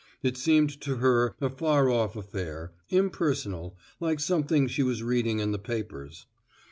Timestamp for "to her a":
0.81-1.47